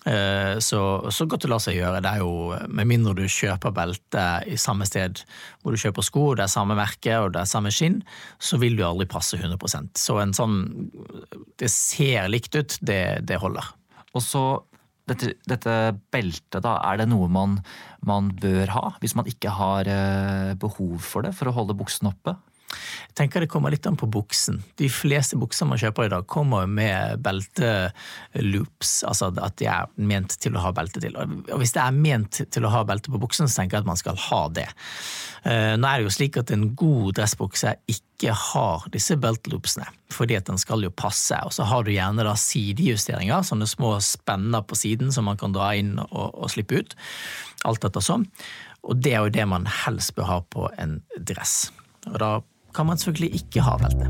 Eh, 0.06 0.58
så, 0.60 1.12
så 1.12 1.26
godt 1.28 1.44
det 1.44 1.50
lar 1.52 1.60
seg 1.60 1.78
gjøre. 1.78 2.02
Det 2.02 2.10
er 2.10 2.24
jo, 2.24 2.56
Med 2.70 2.88
mindre 2.88 3.14
du 3.14 3.28
kjøper 3.28 3.72
belte 3.72 4.44
i 4.48 4.58
samme 4.58 4.86
sted 4.88 5.22
hvor 5.62 5.76
du 5.76 5.78
kjøper 5.78 6.02
sko, 6.02 6.36
det 6.36 6.46
er 6.46 6.52
samme 6.52 6.76
merke 6.76 7.20
og 7.20 7.34
det 7.34 7.44
er 7.44 7.52
samme 7.52 7.72
skinn, 7.72 8.02
så 8.40 8.58
vil 8.58 8.78
du 8.78 8.86
aldri 8.88 9.06
passe 9.10 9.38
100% 9.38 10.00
Så 10.00 10.20
en 10.20 10.34
sånn 10.34 10.90
Det 11.60 11.70
ser 11.70 12.30
likt 12.30 12.56
ut, 12.56 12.80
det, 12.82 13.20
det 13.28 13.42
holder. 13.42 13.76
Og 14.16 14.24
så 14.24 14.44
dette, 15.10 15.34
dette, 15.50 15.76
beltet, 16.14 16.62
da, 16.66 16.78
er 16.90 17.02
det 17.02 17.10
noe 17.12 17.30
man, 17.32 17.58
man, 18.06 18.32
bør 18.40 18.74
ha 18.76 18.86
hvis 19.02 19.16
man 19.18 19.30
ikke 19.30 19.54
har 19.58 19.90
eh, 19.90 20.54
behov 20.60 21.00
for 21.06 21.26
det 21.26 21.34
for 21.38 21.50
å 21.50 21.56
holde 21.58 21.78
buksen 21.80 22.12
oppe? 22.12 22.36
Tenker 23.20 23.44
det 23.44 23.50
kommer 23.52 23.74
litt 23.74 23.84
an 23.90 23.98
på 24.00 24.08
buksen. 24.08 24.62
De 24.80 24.88
fleste 24.88 25.36
bukser 25.36 25.68
man 25.68 25.80
kjøper 25.82 26.08
i 26.08 26.12
dag, 26.14 26.24
kommer 26.32 26.70
med 26.72 27.20
belteloops, 27.26 28.94
altså 29.10 29.28
at 29.44 29.58
de 29.60 29.66
er 29.68 29.90
ment 30.00 30.38
til 30.40 30.56
å 30.56 30.62
ha 30.64 30.70
belte 30.76 31.02
til. 31.04 31.18
Og 31.20 31.58
hvis 31.60 31.74
det 31.76 31.82
er 31.84 31.98
ment 31.98 32.40
til 32.48 32.64
å 32.64 32.72
ha 32.72 32.86
belte 32.88 33.12
på 33.12 33.20
buksen, 33.20 33.50
så 33.50 33.60
tenker 33.60 33.76
jeg 33.76 33.84
at 33.84 33.90
man 33.90 34.00
skal 34.00 34.22
ha 34.30 34.40
det. 34.56 34.70
Eh, 35.44 35.74
nå 35.76 35.90
er 35.90 36.00
det 36.00 36.08
jo 36.08 36.14
slik 36.16 36.40
at 36.40 36.54
en 36.56 36.64
god 36.80 37.18
dressbukse 37.20 37.74
ikke 37.92 38.36
har 38.36 38.86
disse 38.94 39.18
beltloopsene, 39.20 39.90
fordi 40.16 40.38
at 40.40 40.48
den 40.48 40.62
skal 40.62 40.88
jo 40.88 40.92
passe. 40.96 41.42
Og 41.44 41.52
så 41.56 41.68
har 41.68 41.84
du 41.84 41.92
gjerne 41.92 42.24
da 42.24 42.38
sidejusteringer, 42.40 43.44
sånne 43.44 43.68
små 43.68 43.98
spenner 44.04 44.64
på 44.64 44.80
siden 44.80 45.12
som 45.12 45.28
man 45.28 45.40
kan 45.40 45.56
dra 45.56 45.74
inn 45.76 45.98
og, 46.08 46.30
og 46.40 46.54
slippe 46.56 46.80
ut. 46.80 46.96
Alt 47.68 47.84
etter 47.84 48.06
sånn. 48.06 48.30
Og 48.88 49.04
det 49.04 49.12
er 49.18 49.28
jo 49.28 49.36
det 49.36 49.50
man 49.52 49.68
helst 49.84 50.16
bør 50.16 50.32
ha 50.32 50.40
på 50.56 50.70
en 50.80 51.02
dress. 51.20 51.74
Og 52.08 52.16
da 52.24 52.32
kan 52.80 52.88
man 52.88 53.00
selvfølgelig 53.00 53.42
ikke 53.42 53.64
ha 53.66 53.76
belte. 53.82 54.08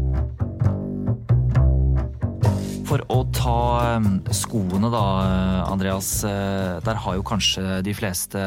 For 2.90 3.02
å 3.10 3.24
ta 3.34 3.58
um, 3.98 4.20
skoene 4.34 4.90
da, 4.94 5.02
Andreas. 5.70 6.12
Eh, 6.26 6.78
der 6.86 7.02
har 7.02 7.18
jo 7.18 7.26
kanskje 7.26 7.82
de 7.86 7.94
fleste 7.98 8.44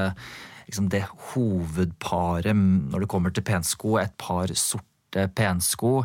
liksom 0.69 0.89
det 0.91 1.03
hovedparet 1.33 2.55
når 2.55 3.05
det 3.05 3.11
kommer 3.11 3.35
til 3.35 3.45
pensko, 3.47 3.99
et 4.03 4.15
par 4.19 4.51
sorte 4.55 5.27
pensko. 5.37 6.05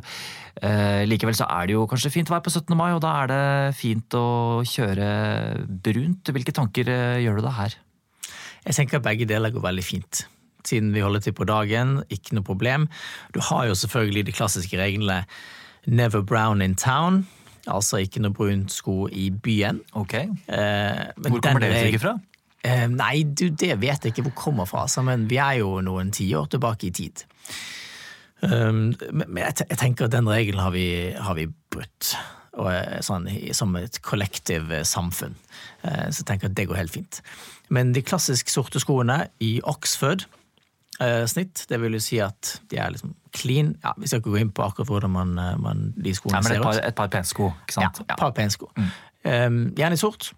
Eh, 0.61 1.05
likevel 1.09 1.37
så 1.37 1.47
er 1.53 1.69
det 1.69 1.77
jo 1.77 1.85
kanskje 1.89 2.13
fint 2.13 2.29
vær 2.33 2.41
på 2.45 2.53
17. 2.53 2.73
mai, 2.77 2.89
og 2.95 3.03
da 3.05 3.13
er 3.21 3.31
det 3.31 3.43
fint 3.77 4.17
å 4.17 4.63
kjøre 4.65 5.11
brunt. 5.85 6.33
Hvilke 6.33 6.57
tanker 6.57 6.89
eh, 6.93 7.19
gjør 7.25 7.37
du 7.37 7.45
deg 7.45 7.57
her? 7.61 7.77
Jeg 8.65 8.81
tenker 8.81 8.99
at 8.99 9.07
begge 9.11 9.29
deler 9.29 9.53
går 9.53 9.69
veldig 9.69 9.85
fint 9.85 10.25
siden 10.67 10.93
vi 10.95 11.03
holder 11.05 11.25
til 11.25 11.35
på 11.37 11.47
dagen. 11.47 12.01
Ikke 12.13 12.37
noe 12.37 12.45
problem. 12.47 12.87
Du 13.35 13.41
har 13.49 13.67
jo 13.69 13.77
selvfølgelig 13.77 14.27
de 14.27 14.35
klassiske 14.35 14.79
reglene 14.79 15.23
never 15.87 16.21
brown 16.21 16.61
in 16.61 16.75
town. 16.75 17.25
Altså 17.67 17.99
ikke 18.03 18.21
noe 18.23 18.35
brunt 18.35 18.71
sko 18.71 19.07
i 19.11 19.29
byen. 19.31 19.81
Ok. 19.99 20.13
Eh, 20.13 21.03
hvor 21.27 21.41
kommer 21.43 21.63
det 21.63 21.73
uttrykket 21.73 22.03
fra? 22.03 22.17
Eh, 22.67 22.85
nei, 22.91 23.23
du, 23.23 23.47
det 23.49 23.75
vet 23.81 24.03
jeg 24.03 24.13
ikke 24.13 24.27
hvor 24.29 24.37
kommer 24.47 24.67
fra, 24.67 24.85
altså, 24.87 25.03
men 25.05 25.27
vi 25.29 25.37
er 25.39 25.59
jo 25.61 25.77
noen 25.85 26.09
tiår 26.15 26.49
tilbake 26.51 26.89
i 26.89 26.95
tid. 26.95 27.23
Um, 28.41 28.91
men 29.11 29.39
jeg, 29.39 29.63
jeg, 29.63 29.77
tenker 29.81 30.07
at 30.07 30.13
den 30.13 30.27
regelen 30.29 30.61
har 30.61 30.73
vi, 30.75 30.87
har 31.15 31.37
vi 31.37 31.47
brutt. 31.73 32.15
Og, 32.57 32.71
eh, 32.73 32.99
sånn, 33.05 33.27
som 33.53 33.75
et 33.77 33.99
kollektiv 34.01 34.71
eh, 34.73 34.85
samfunn. 34.87 35.35
Eh, 35.85 36.07
så 36.09 36.23
jeg 36.23 36.27
tenker 36.31 36.49
at 36.49 36.55
det 36.57 36.65
går 36.69 36.79
helt 36.79 36.95
fint. 36.95 37.19
Men 37.69 37.91
de 37.93 38.01
klassisk 38.01 38.49
sorte 38.49 38.81
skoene 38.81 39.27
i 39.43 39.59
Oxford 39.69 40.25
snitt. 41.29 41.65
Det 41.69 41.77
vil 41.81 41.97
jo 41.97 42.01
si 42.01 42.17
at 42.23 42.55
de 42.71 42.79
er 42.81 42.89
liksom 42.93 43.13
clean. 43.37 43.75
Ja, 43.83 43.93
Vi 43.97 44.07
skal 44.07 44.21
ikke 44.21 44.33
gå 44.33 44.41
inn 44.41 44.51
på 44.51 44.65
akkurat 44.65 44.87
hvordan 44.87 45.13
man, 45.13 45.37
eh, 45.39 45.57
man 45.61 45.93
de 45.97 46.15
skoene 46.15 46.43
ser 46.43 46.57
ut. 46.59 46.65
Ja, 46.65 46.69
men 46.69 46.79
et 46.79 46.95
par, 46.95 47.07
par 47.07 47.13
pensko, 47.17 47.51
ikke 47.65 47.77
sant? 47.77 48.01
Ja, 48.01 48.13
et 48.13 48.19
par 48.19 48.33
pensko. 48.37 48.71
Mm. 48.77 48.91
Um, 49.27 49.59
gjerne 49.77 49.97
sort, 49.97 50.31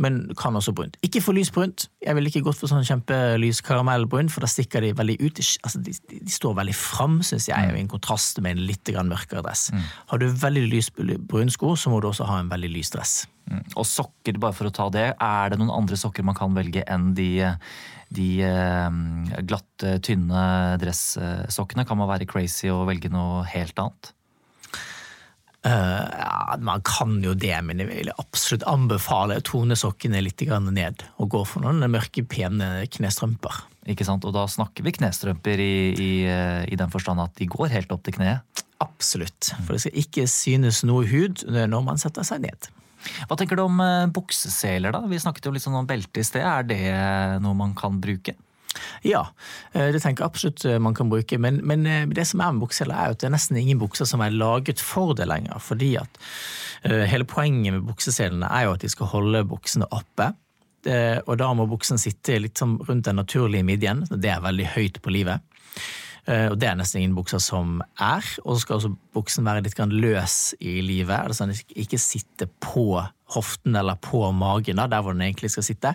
men 0.00 0.22
kan 0.38 0.56
også 0.56 0.72
brunt. 0.76 0.96
Ikke 1.04 1.20
for 1.22 1.36
lysbrunt. 1.36 1.86
Jeg 2.02 2.16
ville 2.16 2.30
ikke 2.30 2.44
gått 2.46 2.58
for 2.58 2.70
sånn 2.70 2.86
kjempelys 2.86 3.60
karamellbrunt, 3.64 4.32
for 4.32 4.44
da 4.44 4.48
stikker 4.50 4.84
de 4.84 4.94
veldig 4.96 5.18
ut. 5.20 5.42
Altså, 5.66 5.82
de, 5.84 5.94
de, 6.12 6.22
står 6.32 6.56
veldig 6.58 6.76
fram, 6.76 7.20
syns 7.26 7.50
jeg, 7.50 7.68
mm. 7.68 7.76
i 7.76 7.82
en 7.84 7.92
kontrast 7.92 8.40
med 8.42 8.56
en 8.56 8.64
litt 8.70 8.92
mørkere 8.92 9.44
dress. 9.44 9.68
Mm. 9.74 9.84
Har 10.12 10.22
du 10.22 10.26
veldig 10.44 10.64
lys 10.72 10.90
sko, 11.54 11.74
så 11.76 11.92
må 11.92 12.00
du 12.00 12.08
også 12.08 12.28
ha 12.30 12.40
en 12.40 12.50
veldig 12.52 12.72
lys 12.72 12.92
dress. 12.94 13.16
Mm. 13.50 13.64
Og 13.76 13.86
sokker, 13.88 14.40
bare 14.40 14.56
for 14.56 14.70
å 14.70 14.74
ta 14.74 14.88
det, 14.94 15.08
er 15.12 15.52
det 15.52 15.60
noen 15.60 15.74
andre 15.74 15.98
sokker 16.00 16.24
man 16.24 16.38
kan 16.38 16.56
velge 16.56 16.86
enn 16.88 17.12
de 17.18 17.32
de 18.12 18.42
eh, 18.44 18.96
glatte, 19.48 19.94
tynne 20.04 20.42
dressokkene? 20.82 21.86
Kan 21.88 22.00
man 22.00 22.10
være 22.10 22.28
crazy 22.28 22.68
og 22.72 22.84
velge 22.90 23.08
noe 23.12 23.40
helt 23.48 23.78
annet? 23.80 24.12
Uh, 25.62 26.08
ja, 26.18 26.56
Man 26.58 26.82
kan 26.82 27.20
jo 27.22 27.36
det, 27.38 27.54
men 27.62 27.78
jeg 27.78 27.90
vil 27.90 28.10
absolutt 28.18 28.64
anbefale 28.66 29.38
å 29.38 29.44
tone 29.46 29.76
sokkene 29.78 30.22
litt 30.24 30.42
ned. 30.42 31.04
Og 31.22 31.30
gå 31.30 31.44
for 31.46 31.62
noen 31.62 31.86
mørke, 31.90 32.24
pene 32.26 32.82
knestrømper. 32.90 33.62
Ikke 33.86 34.06
sant, 34.06 34.24
Og 34.24 34.34
da 34.34 34.46
snakker 34.46 34.84
vi 34.86 34.94
knestrømper 34.94 35.58
i, 35.58 35.74
i, 35.94 36.12
eh, 36.26 36.62
i 36.70 36.76
den 36.78 36.90
forstand 36.90 37.22
at 37.22 37.34
de 37.38 37.46
går 37.50 37.70
helt 37.70 37.92
opp 37.94 38.04
til 38.06 38.14
kneet? 38.14 38.62
Absolutt. 38.82 39.52
For 39.62 39.74
det 39.74 39.82
skal 39.84 39.98
ikke 40.02 40.26
synes 40.30 40.82
noe 40.86 41.06
hud 41.06 41.42
når 41.46 41.82
man 41.82 41.98
setter 41.98 42.26
seg 42.26 42.42
ned. 42.46 42.70
Hva 43.26 43.38
tenker 43.38 43.58
du 43.58 43.64
om 43.64 43.80
eh, 43.82 44.10
bukseseler, 44.14 44.94
da? 44.94 45.02
Vi 45.10 45.18
snakket 45.22 45.46
jo 45.46 45.54
litt 45.54 45.64
sånn 45.64 45.78
om 45.78 45.88
belte 45.88 46.22
i 46.22 46.26
sted. 46.26 46.42
Er 46.42 46.66
det 46.66 46.82
noe 47.42 47.58
man 47.58 47.74
kan 47.78 47.98
bruke? 48.02 48.34
Ja, 49.06 49.24
det 49.74 50.00
tenker 50.02 50.24
jeg 50.24 50.30
absolutt 50.30 50.64
man 50.80 50.94
kan 50.96 51.10
bruke. 51.12 51.38
Men, 51.40 51.60
men 51.66 51.84
det 52.14 52.24
som 52.28 52.40
er 52.40 52.54
med 52.54 52.62
bukseler, 52.64 52.94
er 52.94 53.14
at 53.14 53.20
det 53.20 53.28
er 53.28 53.34
nesten 53.34 53.58
ingen 53.60 53.80
bukser 53.80 54.08
som 54.08 54.22
er 54.24 54.34
laget 54.34 54.80
for 54.80 55.16
det 55.18 55.26
lenger. 55.28 55.60
Fordi 55.60 55.90
at 56.00 56.20
hele 57.10 57.26
poenget 57.28 57.76
med 57.76 57.84
bukseselene 57.90 58.48
er 58.48 58.66
jo 58.66 58.76
at 58.76 58.84
de 58.84 58.90
skal 58.92 59.10
holde 59.12 59.44
buksene 59.50 59.88
oppe. 59.92 60.30
Og 61.26 61.34
da 61.38 61.50
må 61.54 61.68
buksen 61.70 62.00
sitte 62.00 62.40
litt 62.40 62.62
rundt 62.62 63.04
den 63.06 63.20
naturlige 63.20 63.66
midjen. 63.66 64.06
Det 64.10 64.32
er 64.32 64.46
veldig 64.46 64.70
høyt 64.76 65.02
på 65.04 65.14
livet. 65.14 65.44
Eh, 66.30 66.46
og 66.52 66.58
det 66.62 66.68
er 66.70 66.76
nesten 66.78 67.00
ingen 67.00 67.16
bukser 67.16 67.42
som 67.42 67.80
er. 67.98 68.26
Og 68.44 68.54
så 68.54 68.62
skal 68.62 68.78
også 68.78 68.92
buksen 69.14 69.46
være 69.46 69.64
litt 69.66 69.80
løs 69.90 70.54
i 70.60 70.80
livet. 70.84 71.18
Altså 71.18 71.48
ikke 71.68 71.98
sitte 71.98 72.48
på 72.62 73.02
hoften 73.32 73.76
eller 73.76 73.96
på 73.96 74.30
magen, 74.36 74.76
der 74.76 75.02
hvor 75.02 75.16
den 75.16 75.22
egentlig 75.26 75.50
skal 75.50 75.66
sitte. 75.66 75.94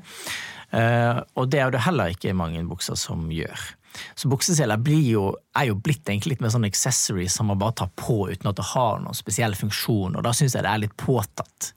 Eh, 0.76 1.20
og 1.40 1.52
det 1.52 1.62
er 1.64 1.72
det 1.74 1.84
heller 1.86 2.14
ikke 2.14 2.36
mange 2.38 2.64
bukser 2.68 2.98
som 3.00 3.28
gjør. 3.32 3.68
Så 4.18 4.30
bukseseler 4.30 4.78
er 4.78 5.68
jo 5.70 5.78
blitt 5.82 6.10
litt 6.28 6.42
mer 6.44 6.52
sånn 6.54 6.68
accessory 6.68 7.28
som 7.32 7.50
man 7.50 7.60
bare 7.62 7.80
tar 7.82 7.94
på 7.98 8.28
uten 8.30 8.50
at 8.50 8.60
det 8.60 8.68
har 8.74 9.00
noen 9.02 9.18
spesiell 9.18 9.56
funksjon, 9.58 10.18
og 10.18 10.26
da 10.26 10.34
syns 10.36 10.58
jeg 10.58 10.66
det 10.66 10.74
er 10.74 10.84
litt 10.84 10.98
påtatt. 11.00 11.72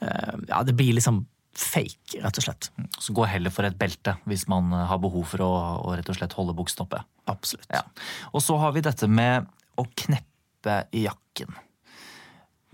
Eh, 0.00 0.38
ja, 0.48 0.62
det 0.64 0.76
blir 0.78 0.96
liksom 0.96 1.24
fake, 1.58 2.20
rett 2.22 2.38
og 2.38 2.46
slett. 2.46 2.70
Så 3.02 3.14
gå 3.16 3.26
heller 3.26 3.52
for 3.54 3.66
et 3.66 3.78
belte 3.78 4.14
hvis 4.30 4.46
man 4.50 4.72
eh, 4.72 4.86
har 4.90 5.00
behov 5.02 5.26
for 5.32 5.44
å, 5.44 5.52
å 5.82 5.94
rett 5.98 6.08
og 6.08 6.18
slett 6.20 6.36
holde 6.38 6.56
buksen 6.58 6.84
oppe. 6.86 7.02
Absolutt. 7.30 7.68
Ja. 7.74 7.82
Og 8.32 8.44
så 8.44 8.58
har 8.62 8.76
vi 8.76 8.84
dette 8.86 9.10
med 9.10 9.48
å 9.78 9.86
kneppe 9.98 10.82
i 10.94 11.04
jakken. 11.06 11.50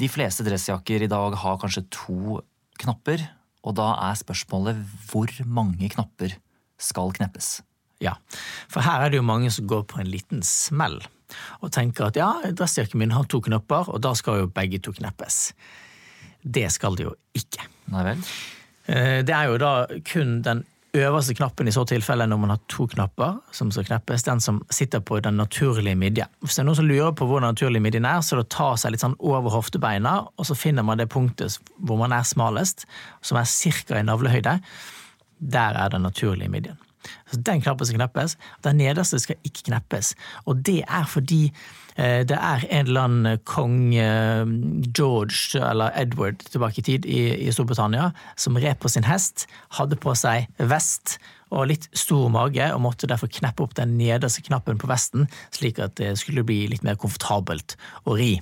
De 0.01 0.11
fleste 0.11 0.45
dressjakker 0.47 1.05
i 1.05 1.11
dag 1.11 1.37
har 1.39 1.59
kanskje 1.63 1.87
to 1.95 2.41
knapper, 2.83 3.23
og 3.65 3.77
da 3.79 3.91
er 4.11 4.19
spørsmålet 4.21 4.81
hvor 5.09 5.31
mange 5.49 5.89
knapper 5.95 6.37
skal 6.81 7.15
kneppes? 7.17 7.59
Ja, 8.03 8.17
for 8.69 8.85
her 8.85 9.05
er 9.05 9.13
det 9.13 9.21
jo 9.21 9.27
mange 9.27 9.51
som 9.55 9.69
går 9.71 9.87
på 9.89 10.03
en 10.03 10.11
liten 10.11 10.43
smell 10.45 11.01
og 11.65 11.71
tenker 11.75 12.11
at 12.11 12.19
ja, 12.19 12.29
dressjakken 12.53 13.01
min 13.01 13.15
har 13.15 13.27
to 13.31 13.41
knapper, 13.43 13.89
og 13.91 14.03
da 14.05 14.13
skal 14.19 14.43
jo 14.43 14.51
begge 14.55 14.79
to 14.85 14.93
kneppes. 14.95 15.55
Det 16.45 16.69
skal 16.71 16.99
det 16.99 17.09
jo 17.09 17.15
ikke. 17.35 17.65
Nei 17.91 18.05
vel? 18.07 18.23
Eh, 18.87 19.21
det 19.25 19.35
er 19.35 19.49
jo 19.49 19.59
da 19.59 19.73
kun 20.07 20.37
den 20.45 20.63
øverste 20.95 21.35
knappen 21.35 21.69
i 21.69 21.73
så 21.75 21.85
tilfelle 21.89 22.27
når 22.31 22.41
man 22.41 22.53
har 22.55 22.61
to 22.71 22.87
knapper 22.91 23.39
som 23.55 23.71
skal 23.75 23.87
kneppes, 23.89 24.25
den 24.27 24.41
som 24.41 24.61
sitter 24.71 25.03
på 25.03 25.19
den 25.25 25.37
naturlige 25.41 25.99
midje. 25.99 26.27
Hvis 26.43 26.57
det 26.57 26.63
er 26.63 26.69
noen 26.69 26.79
som 26.79 26.89
lurer 26.89 27.13
på 27.17 27.27
hvor 27.29 27.43
den 27.43 27.51
naturlige 27.55 27.83
midjen 27.83 28.07
er, 28.09 28.23
så 28.23 28.39
det 28.39 28.47
å 28.47 28.53
ta 28.55 28.69
seg 28.81 28.95
litt 28.95 29.05
sånn 29.05 29.19
over 29.19 29.55
hoftebeina, 29.55 30.17
og 30.39 30.49
så 30.49 30.57
finner 30.59 30.87
man 30.87 31.03
det 31.03 31.11
punktet 31.13 31.59
hvor 31.83 31.99
man 32.01 32.15
er 32.15 32.27
smalest, 32.27 32.87
som 33.23 33.41
er 33.41 33.51
ca. 33.51 33.99
i 33.99 34.07
navlehøyde. 34.07 34.59
Der 35.55 35.81
er 35.83 35.91
den 35.93 36.07
naturlige 36.07 36.53
midjen. 36.53 36.79
Så 37.31 37.41
Den 37.45 37.63
knappen 37.63 37.87
skal 37.87 38.01
kneppes. 38.03 38.37
Den 38.65 38.81
nederste 38.83 39.21
skal 39.23 39.41
ikke 39.45 39.71
kneppes. 39.71 40.15
Og 40.47 40.63
det 40.67 40.83
er 40.89 41.09
fordi 41.09 41.49
Eh, 41.95 42.25
det 42.27 42.35
er 42.35 42.65
en 42.75 42.89
eller 42.89 43.07
annen 43.07 43.43
kong 43.47 43.95
eh, 43.95 44.43
George 44.91 45.61
eller 45.61 45.95
Edward 46.01 46.43
tilbake 46.43 46.83
i 46.83 46.87
tid 46.89 47.07
i, 47.07 47.53
Storbritannia 47.55 48.11
som 48.37 48.59
red 48.59 48.81
på 48.83 48.91
sin 48.91 49.07
hest, 49.07 49.47
hadde 49.79 49.99
på 50.03 50.17
seg 50.19 50.49
vest 50.59 51.19
og 51.55 51.69
litt 51.71 51.87
stor 51.95 52.27
mage, 52.35 52.67
og 52.75 52.83
måtte 52.83 53.07
derfor 53.07 53.31
kneppe 53.31 53.63
opp 53.63 53.77
den 53.79 53.95
nederste 54.01 54.43
knappen 54.43 54.81
på 54.81 54.91
vesten, 54.91 55.29
slik 55.55 55.79
at 55.79 55.95
det 56.01 56.17
skulle 56.19 56.43
bli 56.43 56.65
litt 56.73 56.83
mer 56.83 56.99
komfortabelt 56.99 57.77
å 58.11 58.19
ri. 58.19 58.33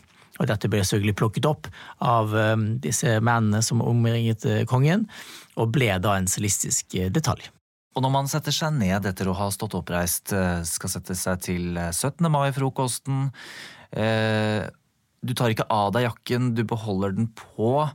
Og 0.41 0.49
dette 0.49 0.71
ble 0.73 0.81
selvfølgelig 0.81 1.19
plukket 1.21 1.49
opp 1.51 1.69
av 2.01 2.33
disse 2.81 3.19
mennene 3.21 3.61
som 3.61 3.85
omringet 3.85 4.47
kongen, 4.71 5.05
og 5.61 5.75
ble 5.77 5.93
da 6.01 6.17
en 6.17 6.31
stilistisk 6.31 6.97
detalj. 7.13 7.51
Og 7.93 8.01
når 8.01 8.13
man 8.13 8.29
setter 8.31 8.55
seg 8.55 8.73
ned 8.79 9.05
etter 9.09 9.29
å 9.29 9.37
ha 9.37 9.51
stått 9.53 9.77
oppreist, 9.77 10.33
eh, 10.33 10.65
skal 10.65 10.93
sette 10.95 11.17
seg 11.19 11.43
til 11.45 11.77
17. 11.77 12.25
Eh, 12.25 12.33
mai-frokosten 12.33 13.27
eh, 13.93 14.69
Du 15.23 15.35
tar 15.39 15.53
ikke 15.53 15.69
av 15.71 15.93
deg 15.95 16.09
jakken, 16.09 16.55
du 16.57 16.65
beholder 16.67 17.13
den 17.15 17.29
på. 17.37 17.87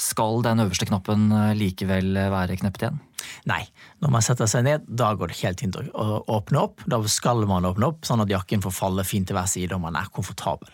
Skal 0.00 0.40
den 0.42 0.64
øverste 0.64 0.88
knappen 0.88 1.28
likevel 1.54 2.16
være 2.32 2.56
kneppet 2.58 2.82
igjen? 2.82 2.98
Nei. 3.46 3.60
Når 4.02 4.10
man 4.16 4.24
setter 4.24 4.48
seg 4.50 4.64
ned, 4.66 4.88
da 4.88 5.12
går 5.14 5.30
det 5.30 5.38
helt 5.44 5.62
fint 5.62 5.76
å 5.76 6.24
åpne 6.26 6.64
opp. 6.64 6.82
Da 6.90 6.98
skal 7.06 7.44
man 7.46 7.68
åpne 7.68 7.92
opp, 7.92 8.02
sånn 8.08 8.24
at 8.24 8.32
jakken 8.32 8.64
får 8.64 8.74
falle 8.74 9.06
fint 9.06 9.28
til 9.28 9.38
hver 9.38 9.46
side 9.46 9.76
og 9.76 9.84
man 9.84 10.00
er 10.00 10.10
komfortabel. 10.10 10.72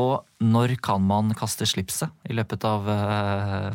Og 0.00 0.22
når 0.40 0.78
kan 0.80 1.02
man 1.04 1.34
kaste 1.36 1.68
slipset 1.68 2.08
i 2.30 2.38
løpet 2.38 2.64
av 2.64 2.88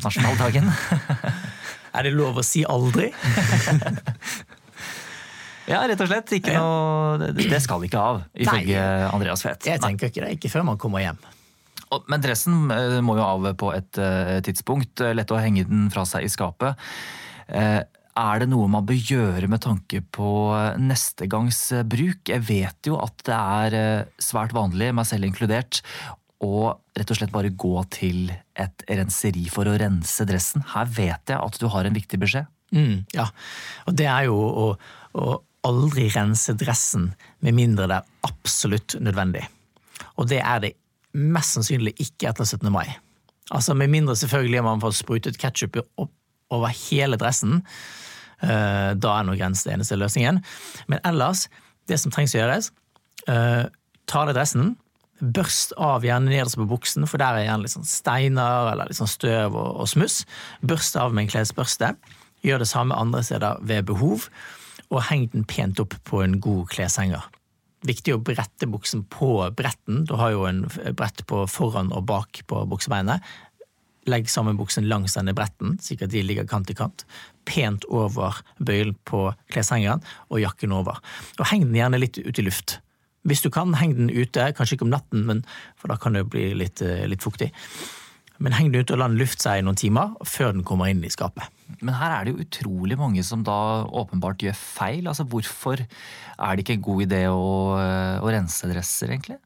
nasjonaldagen? 0.02 0.72
Er 1.94 2.08
det 2.08 2.14
lov 2.16 2.38
å 2.40 2.44
si 2.46 2.64
aldri? 2.68 3.08
ja, 5.72 5.80
rett 5.88 6.04
og 6.04 6.10
slett. 6.10 6.36
Noe, 6.52 7.32
det 7.38 7.60
skal 7.64 7.84
ikke 7.88 8.04
av, 8.12 8.22
ifølge 8.36 8.84
Andreas 9.08 9.44
Fet. 9.46 9.68
Jeg 9.70 9.82
tenker 9.82 10.12
ikke 10.12 10.24
det. 10.26 10.36
Ikke 10.38 10.52
før 10.52 10.66
man 10.68 10.80
kommer 10.80 11.04
hjem. 11.04 11.20
Men 12.08 12.24
dressen 12.24 12.68
eh, 12.74 12.98
må 13.04 13.16
jo 13.18 13.24
av 13.24 13.52
på 13.58 13.70
et 13.76 14.00
eh, 14.02 14.38
tidspunkt. 14.44 15.00
Lett 15.16 15.32
å 15.32 15.40
henge 15.40 15.64
den 15.68 15.88
fra 15.92 16.04
seg 16.08 16.26
i 16.26 16.32
skapet. 16.32 16.76
Eh, 17.48 17.80
er 18.18 18.42
det 18.42 18.48
noe 18.50 18.66
man 18.70 18.86
bør 18.86 18.98
gjøre 18.98 19.48
med 19.50 19.62
tanke 19.62 20.02
på 20.02 20.30
neste 20.82 21.28
gangs 21.30 21.60
bruk? 21.86 22.24
Jeg 22.26 22.42
vet 22.48 22.90
jo 22.90 22.98
at 22.98 23.22
det 23.28 23.36
er 23.36 24.08
svært 24.18 24.56
vanlig, 24.56 24.90
meg 24.90 25.06
selv 25.06 25.28
inkludert, 25.28 25.84
og 26.44 26.78
rett 26.94 27.10
og 27.10 27.18
slett 27.18 27.34
bare 27.34 27.50
gå 27.50 27.74
til 27.90 28.28
et 28.58 28.84
renseri 28.86 29.48
for 29.50 29.66
å 29.66 29.74
rense 29.80 30.26
dressen. 30.28 30.62
Her 30.74 30.86
vet 30.86 31.32
jeg 31.32 31.38
at 31.38 31.58
du 31.58 31.66
har 31.72 31.88
en 31.88 31.96
viktig 31.96 32.20
beskjed. 32.22 32.46
Mm, 32.74 33.06
ja, 33.16 33.30
og 33.88 33.96
det 33.96 34.06
er 34.12 34.26
jo 34.28 34.36
å, 34.36 34.66
å, 35.16 35.38
aldri 35.64 36.06
rense 36.12 36.52
dressen 36.60 37.08
med 37.44 37.56
mindre 37.56 37.88
det 37.90 37.96
er 37.96 38.28
absolutt 38.28 38.94
nødvendig. 39.02 39.42
Og 40.20 40.28
det 40.30 40.38
er 40.44 40.62
det 40.62 40.74
mest 41.18 41.56
sannsynlig 41.56 41.96
ikke 42.04 42.28
etter 42.30 42.46
17. 42.46 42.68
mai. 42.72 42.86
Altså 43.50 43.74
Med 43.74 43.90
mindre 43.90 44.14
selvfølgelig 44.16 44.62
man 44.64 44.82
får 44.84 44.98
sprutet 45.00 45.40
ketsjup 45.40 45.80
over 45.98 46.74
hele 46.88 47.18
dressen. 47.20 47.62
Uh, 48.38 48.94
da 48.94 49.16
er 49.16 49.26
nok 49.26 49.40
rens 49.40 49.64
det 49.66 49.74
eneste 49.74 49.98
løsningen. 49.98 50.42
Men 50.86 51.02
ellers, 51.08 51.48
det 51.88 51.98
som 51.98 52.12
trengs 52.14 52.36
å 52.36 52.42
gjøres, 52.42 52.70
uh, 53.26 53.66
ta 54.06 54.22
av 54.22 54.36
dressen, 54.36 54.76
Børst 55.18 55.72
av 55.74 56.04
gjerne 56.06 56.30
nederst 56.30 56.58
på 56.58 56.68
buksen, 56.70 57.06
for 57.10 57.18
der 57.18 57.40
er 57.40 57.48
gjerne 57.48 57.66
litt 57.66 57.74
sånn 57.74 57.88
steiner 57.88 58.70
eller 58.72 58.90
litt 58.90 59.00
sånn 59.00 59.10
støv 59.10 59.56
og, 59.56 59.80
og 59.82 59.90
smuss. 59.90 60.20
Børst 60.62 60.98
av 61.00 61.14
med 61.14 61.26
en 61.26 61.32
klesbørste. 61.32 61.94
Gjør 62.46 62.62
det 62.62 62.70
samme 62.70 62.94
andre 62.94 63.24
steder 63.26 63.58
ved 63.66 63.88
behov, 63.88 64.28
og 64.88 65.02
heng 65.08 65.26
den 65.32 65.42
pent 65.48 65.82
opp 65.82 65.96
på 66.06 66.22
en 66.22 66.38
god 66.42 66.68
kleshenger. 66.70 67.26
Viktig 67.86 68.14
å 68.14 68.22
brette 68.22 68.66
buksen 68.70 69.04
på 69.10 69.32
bretten. 69.58 70.04
Du 70.06 70.16
har 70.18 70.32
jo 70.34 70.46
en 70.48 70.64
brett 70.98 71.22
på 71.30 71.44
foran 71.50 71.92
og 71.94 72.06
bak 72.10 72.42
på 72.50 72.62
buksebeinet. 72.70 73.22
Legg 74.08 74.30
sammen 74.30 74.58
buksen 74.58 74.88
langs 74.88 75.18
denne 75.18 75.34
bretten, 75.36 75.76
slik 75.82 76.02
at 76.06 76.14
de 76.14 76.22
ligger 76.24 76.46
kant 76.48 76.70
i 76.70 76.78
kant. 76.78 77.04
Pent 77.46 77.84
over 77.90 78.38
bøylen 78.58 78.96
på 79.06 79.28
kleshengeren, 79.52 80.02
og 80.30 80.42
jakken 80.42 80.74
over. 80.74 81.02
Og 81.38 81.48
heng 81.50 81.66
den 81.66 81.78
gjerne 81.78 82.00
litt 82.00 82.18
ut 82.22 82.38
i 82.38 82.46
luft. 82.46 82.78
Hvis 83.28 83.44
du 83.44 83.50
kan, 83.52 83.74
heng 83.78 83.94
den 83.98 84.10
ute. 84.10 84.50
Kanskje 84.56 84.78
ikke 84.78 84.88
om 84.88 84.94
natten, 84.94 85.26
men, 85.28 85.44
for 85.76 85.92
da 85.92 85.98
kan 86.00 86.16
det 86.16 86.26
bli 86.32 86.50
litt, 86.56 86.82
eh, 86.82 87.06
litt 87.10 87.24
fuktig. 87.24 87.52
Men 88.38 88.54
heng 88.54 88.70
den 88.70 88.84
ute 88.84 88.94
og 88.94 89.00
la 89.00 89.08
den 89.10 89.18
lufte 89.18 89.44
seg 89.44 89.60
i 89.60 89.64
noen 89.66 89.78
timer 89.78 90.14
før 90.26 90.52
den 90.54 90.64
kommer 90.66 90.90
inn 90.90 91.02
i 91.04 91.10
skapet. 91.10 91.50
Men 91.82 91.96
her 91.98 92.14
er 92.14 92.24
det 92.24 92.32
jo 92.32 92.44
utrolig 92.44 92.98
mange 92.98 93.24
som 93.26 93.42
da 93.46 93.84
åpenbart 93.84 94.44
gjør 94.46 94.56
feil. 94.58 95.08
Altså 95.10 95.26
Hvorfor 95.28 95.82
er 95.82 96.54
det 96.54 96.64
ikke 96.64 96.78
en 96.78 96.86
god 96.86 97.04
idé 97.08 97.22
å, 97.32 97.48
eh, 97.82 98.22
å 98.22 98.32
rense 98.32 98.70
dresser, 98.70 99.10
egentlig? 99.10 99.38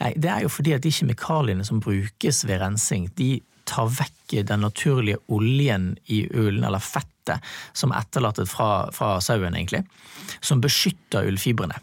Nei, 0.00 0.14
Det 0.14 0.30
er 0.30 0.42
jo 0.42 0.48
fordi 0.52 0.74
at 0.74 0.82
de 0.82 0.92
kjemikaliene 0.94 1.64
som 1.66 1.80
brukes 1.80 2.44
ved 2.44 2.60
rensing, 2.60 3.08
de 3.16 3.40
tar 3.64 3.88
vekk 3.88 4.44
den 4.46 4.60
naturlige 4.60 5.18
oljen 5.28 5.96
i 6.08 6.26
ulen, 6.28 6.64
eller 6.64 6.78
fettet, 6.78 7.42
som 7.72 7.92
er 7.92 8.04
etterlatt 8.04 8.40
fra, 8.48 8.90
fra 8.94 9.18
sauen, 9.20 9.54
egentlig. 9.54 9.84
Som 10.40 10.60
beskytter 10.60 11.26
ullfibrene. 11.26 11.78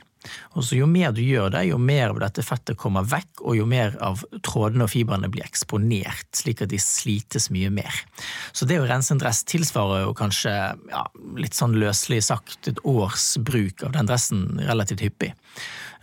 Og 0.58 0.66
så 0.66 0.78
Jo 0.80 0.88
mer 0.90 1.14
du 1.16 1.22
gjør 1.22 1.52
det, 1.54 1.64
jo 1.70 1.78
mer 1.82 2.12
av 2.12 2.20
dette 2.22 2.44
fettet 2.46 2.78
kommer 2.80 3.06
vekk, 3.08 3.44
og 3.46 3.58
jo 3.58 3.66
mer 3.70 3.96
av 4.04 4.24
trådene 4.46 4.88
og 4.88 4.92
fibrene 4.92 5.30
blir 5.32 5.46
eksponert, 5.46 6.28
slik 6.36 6.64
at 6.66 6.72
de 6.74 6.80
slites 6.82 7.50
mye 7.54 7.72
mer. 7.74 8.04
Så 8.52 8.68
det 8.70 8.80
å 8.82 8.88
rense 8.90 9.14
en 9.14 9.22
dress 9.22 9.44
tilsvarer 9.48 10.06
jo 10.06 10.16
kanskje, 10.18 10.54
ja, 10.92 11.04
litt 11.40 11.58
sånn 11.58 11.78
løselig 11.80 12.24
sagt, 12.30 12.60
et 12.68 12.82
års 12.84 13.36
bruk 13.38 13.86
av 13.88 13.96
den 13.98 14.10
dressen 14.10 14.48
relativt 14.68 15.06
hyppig. 15.06 15.34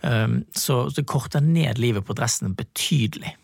Um, 0.05 0.43
så 0.53 0.85
det 0.93 1.07
korter 1.09 1.41
ned 1.41 1.79
livet 1.81 2.05
på 2.05 2.15
dressen 2.17 2.55
betydelig. 2.57 3.35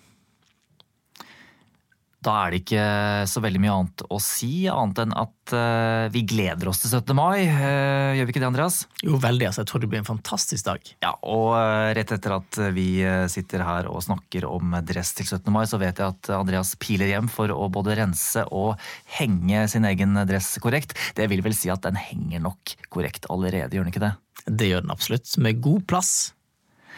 Da 2.22 2.36
er 2.44 2.54
det 2.54 2.60
ikke 2.62 2.82
så 3.25 3.42
veldig 3.42 3.60
mye 3.63 3.74
annet 3.74 4.04
å 4.13 4.18
si, 4.22 4.68
annet 4.70 5.00
enn 5.01 5.13
at 5.18 5.54
uh, 5.58 6.06
vi 6.13 6.22
gleder 6.30 6.70
oss 6.70 6.84
til 6.84 6.92
17. 6.94 7.16
mai. 7.18 7.48
Uh, 7.50 8.13
gjør 8.13 8.28
vi 8.28 8.36
ikke 8.36 8.44
det, 8.44 8.50
Andreas? 8.51 8.78
Jo, 9.01 9.18
veldig. 9.24 9.48
altså. 9.48 9.63
Jeg 9.63 9.72
tror 9.72 9.82
det 9.82 9.90
blir 9.90 10.01
en 10.04 10.10
fantastisk 10.10 10.68
dag. 10.68 10.92
Ja, 11.01 11.16
og 11.25 11.48
uh, 11.58 11.90
rett 11.98 12.13
etter 12.13 12.36
at 12.36 12.60
vi 12.75 12.86
sitter 13.34 13.66
her 13.66 13.90
og 13.90 14.04
snakker 14.06 14.46
om 14.46 14.78
dress 14.86 15.16
til 15.18 15.25
17. 15.25 15.50
mai, 15.56 15.63
så 15.66 15.82
vet 15.82 15.98
jeg 15.98 16.13
at 16.13 16.30
Andreas 16.38 16.75
piler 16.82 17.10
hjem 17.10 17.32
for 17.32 17.50
å 17.56 17.66
både 17.74 17.98
rense 18.04 18.46
og 18.54 18.75
henge 19.18 19.66
sin 19.74 19.90
egen 19.90 20.13
dress 20.30 20.54
korrekt. 20.62 20.94
Det 21.18 21.25
vil 21.32 21.42
vel 21.42 21.58
si 21.58 21.74
at 21.74 21.82
den 21.88 21.98
henger 21.98 22.46
nok 22.46 22.75
korrekt 22.94 23.25
allerede, 23.34 23.74
gjør 23.74 23.90
den 23.90 23.96
ikke 23.96 24.06
det? 24.06 24.13
Det 24.46 24.70
gjør 24.70 24.86
den 24.86 24.94
absolutt. 24.94 25.34
Med 25.42 25.58
god 25.66 25.90
plass 25.90 26.13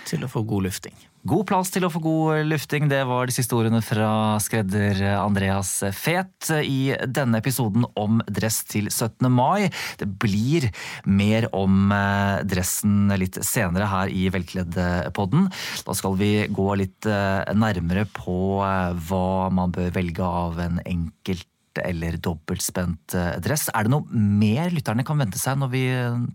til 0.10 0.27
å 0.27 0.32
få 0.32 0.44
god 0.48 0.68
lufting. 0.68 1.00
God 1.24 1.46
plass 1.48 1.70
til 1.72 1.86
å 1.88 1.89
få 1.92 2.01
god 2.03 2.50
lufting, 2.50 2.89
det 2.92 3.00
var 3.08 3.30
de 3.30 3.32
siste 3.32 3.56
ordene 3.56 3.80
fra 3.80 4.36
skredder 4.44 4.98
Andreas 5.22 5.70
Fet 5.96 6.50
i 6.51 6.92
denne 7.08 7.39
episoden 7.39 7.86
om 7.96 8.18
dress 8.27 8.58
til 8.68 8.89
17. 8.89 9.30
mai. 9.32 9.70
Det 10.01 10.10
blir 10.20 10.68
mer 11.08 11.48
om 11.56 11.94
eh, 11.96 12.44
dressen 12.44 13.13
litt 13.15 13.39
senere 13.39 13.88
her 13.88 14.12
i 14.12 14.25
Velkledd-podden. 14.36 15.48
Da 15.88 15.96
skal 15.96 16.20
vi 16.20 16.34
gå 16.51 16.68
litt 16.82 17.08
eh, 17.08 17.56
nærmere 17.56 18.03
på 18.12 18.60
eh, 18.68 18.92
hva 19.08 19.48
man 19.56 19.72
bør 19.72 19.96
velge 19.96 20.27
av 20.27 20.60
en 20.60 20.84
enkelt 20.84 21.48
eller 21.88 22.20
dobbeltspent 22.20 23.15
dress. 23.42 23.70
Er 23.72 23.88
det 23.88 23.96
noe 23.96 24.12
mer 24.12 24.75
lytterne 24.75 25.08
kan 25.08 25.24
vente 25.24 25.39
seg 25.39 25.56
når 25.58 25.72
vi 25.72 25.88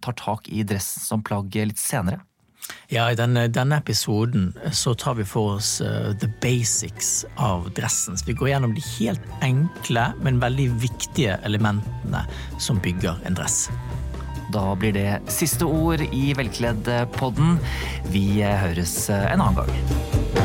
tar 0.02 0.16
tak 0.16 0.48
i 0.48 0.64
dress 0.66 0.88
som 1.04 1.20
plagg 1.20 1.60
litt 1.60 1.78
senere? 1.78 2.24
Ja, 2.88 3.10
I 3.10 3.16
denne, 3.18 3.46
denne, 3.52 3.78
episoden 3.82 4.52
så 4.72 4.94
tar 4.94 5.18
vi 5.18 5.26
for 5.28 5.58
oss 5.58 5.80
uh, 5.80 6.14
the 6.20 6.30
basics 6.42 7.26
av 7.36 7.70
dressen. 7.76 8.16
Så 8.16 8.28
vi 8.28 8.36
går 8.38 8.52
gjennom 8.54 8.74
de 8.76 8.84
helt 8.96 9.28
enkle, 9.44 10.10
men 10.24 10.40
veldig 10.40 10.70
viktige 10.82 11.38
elementene 11.44 12.24
som 12.58 12.80
bygger 12.84 13.20
en 13.28 13.38
dress. 13.38 13.66
Da 14.52 14.72
blir 14.80 14.96
det 14.96 15.20
siste 15.28 15.68
ord 15.68 16.00
i 16.08 16.32
Velkledd-podden. 16.36 17.58
Vi 18.14 18.26
høres 18.40 18.96
en 19.12 19.44
annen 19.44 19.60
gang. 19.60 20.37